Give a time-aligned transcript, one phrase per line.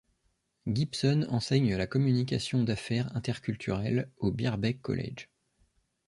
[0.65, 5.29] Gibson enseigne la communication d'affaires interculturelle au Birkbeck College.